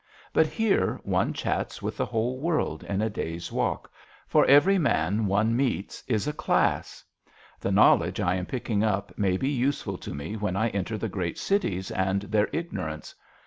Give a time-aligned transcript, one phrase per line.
[0.33, 3.91] But here one chats with the whole world in a day's walk,
[4.25, 7.03] for every man one meets is a class,
[7.59, 11.07] The knowledge I am picking up may be useful to me when I enter the
[11.07, 13.13] great cities and their ignor ance.